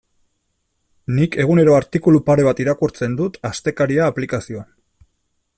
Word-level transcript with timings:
Nik 1.17 1.37
egunero 1.43 1.75
artikulu 1.81 2.23
pare 2.31 2.47
bat 2.49 2.63
irakurtzen 2.65 3.21
dut 3.23 3.41
Astekaria 3.51 4.13
aplikazioan. 4.15 4.71